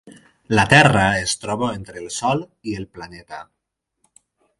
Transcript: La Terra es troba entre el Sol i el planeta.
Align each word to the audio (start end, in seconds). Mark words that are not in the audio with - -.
La 0.59 0.63
Terra 0.69 1.03
es 1.25 1.35
troba 1.43 1.69
entre 1.79 2.01
el 2.05 2.07
Sol 2.15 2.41
i 2.71 2.73
el 2.79 2.87
planeta. 2.97 3.43